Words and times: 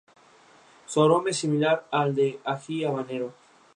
Su 0.87 1.03
aroma 1.03 1.29
es 1.29 1.37
similar 1.37 1.85
al 1.91 2.15
del 2.15 2.39
ají 2.43 2.83
habanero. 2.83 3.33